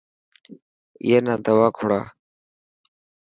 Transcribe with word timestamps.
اي 1.03 1.11
نا 1.25 1.33
دوا 1.45 1.67
کوڙا. 1.75 1.99